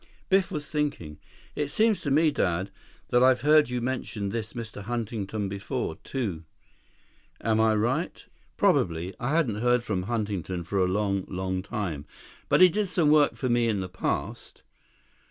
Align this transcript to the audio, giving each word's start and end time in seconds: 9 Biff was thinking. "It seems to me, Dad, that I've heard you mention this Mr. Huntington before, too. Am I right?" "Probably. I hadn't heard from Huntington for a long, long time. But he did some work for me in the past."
9 0.01 0.07
Biff 0.29 0.49
was 0.51 0.67
thinking. 0.71 1.19
"It 1.55 1.67
seems 1.67 2.01
to 2.01 2.09
me, 2.09 2.31
Dad, 2.31 2.71
that 3.09 3.21
I've 3.21 3.41
heard 3.41 3.69
you 3.69 3.81
mention 3.81 4.29
this 4.29 4.53
Mr. 4.53 4.81
Huntington 4.81 5.47
before, 5.47 5.97
too. 5.97 6.43
Am 7.39 7.61
I 7.61 7.75
right?" 7.75 8.25
"Probably. 8.57 9.13
I 9.19 9.29
hadn't 9.29 9.61
heard 9.61 9.83
from 9.83 10.01
Huntington 10.01 10.63
for 10.63 10.79
a 10.79 10.87
long, 10.87 11.25
long 11.27 11.61
time. 11.61 12.05
But 12.49 12.61
he 12.61 12.69
did 12.69 12.89
some 12.89 13.11
work 13.11 13.35
for 13.35 13.47
me 13.47 13.67
in 13.67 13.79
the 13.79 13.89
past." 13.89 14.63